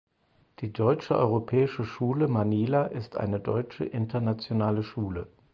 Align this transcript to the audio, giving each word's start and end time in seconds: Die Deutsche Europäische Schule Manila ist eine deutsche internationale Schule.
Die 0.61 0.73
Deutsche 0.73 1.15
Europäische 1.15 1.85
Schule 1.85 2.27
Manila 2.27 2.85
ist 2.85 3.17
eine 3.17 3.39
deutsche 3.39 3.85
internationale 3.85 4.81
Schule. 4.81 5.27